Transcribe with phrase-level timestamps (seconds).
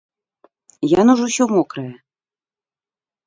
[0.99, 1.91] Яно ж усё мокрае.